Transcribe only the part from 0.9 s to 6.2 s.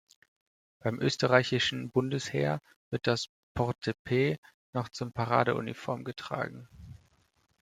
österreichischen Bundesheer wird das Portepee noch zur Paradeuniform